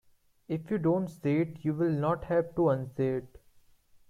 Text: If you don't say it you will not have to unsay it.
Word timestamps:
If 0.47 0.71
you 0.71 0.79
don't 0.79 1.07
say 1.09 1.41
it 1.41 1.63
you 1.63 1.75
will 1.75 1.91
not 1.91 2.23
have 2.23 2.55
to 2.55 2.69
unsay 2.69 3.17
it. 3.17 3.37